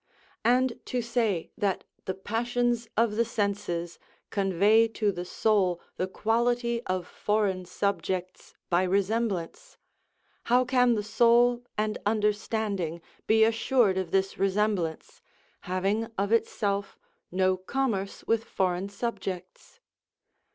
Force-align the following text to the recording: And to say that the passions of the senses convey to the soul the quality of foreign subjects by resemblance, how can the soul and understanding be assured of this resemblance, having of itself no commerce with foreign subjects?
And 0.43 0.83
to 0.85 0.99
say 1.03 1.51
that 1.55 1.83
the 2.05 2.15
passions 2.15 2.87
of 2.97 3.17
the 3.17 3.23
senses 3.23 3.99
convey 4.31 4.87
to 4.87 5.11
the 5.11 5.25
soul 5.25 5.79
the 5.97 6.07
quality 6.07 6.81
of 6.87 7.05
foreign 7.05 7.65
subjects 7.65 8.55
by 8.71 8.81
resemblance, 8.81 9.77
how 10.45 10.65
can 10.65 10.95
the 10.95 11.03
soul 11.03 11.63
and 11.77 11.99
understanding 12.03 12.99
be 13.27 13.43
assured 13.43 13.99
of 13.99 14.09
this 14.09 14.39
resemblance, 14.39 15.21
having 15.69 16.07
of 16.17 16.31
itself 16.31 16.97
no 17.31 17.55
commerce 17.55 18.23
with 18.25 18.43
foreign 18.43 18.89
subjects? 18.89 19.79